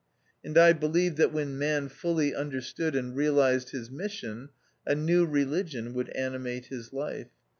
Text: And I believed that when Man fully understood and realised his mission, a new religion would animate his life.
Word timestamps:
And 0.43 0.57
I 0.57 0.73
believed 0.73 1.17
that 1.17 1.31
when 1.31 1.59
Man 1.59 1.87
fully 1.87 2.33
understood 2.33 2.95
and 2.95 3.15
realised 3.15 3.69
his 3.69 3.91
mission, 3.91 4.49
a 4.83 4.95
new 4.95 5.27
religion 5.27 5.93
would 5.93 6.09
animate 6.15 6.65
his 6.65 6.91
life. 6.91 7.29